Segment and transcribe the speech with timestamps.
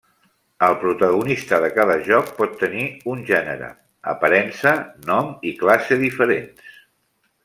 [0.67, 3.69] El protagonista de cada joc pot tenir un gènere,
[4.15, 4.73] aparença,
[5.11, 6.73] nom i classe diferents.